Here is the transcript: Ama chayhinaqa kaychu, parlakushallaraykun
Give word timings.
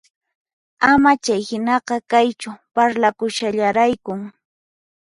Ama 0.89 1.11
chayhinaqa 1.23 1.95
kaychu, 2.11 2.51
parlakushallaraykun 2.73 4.19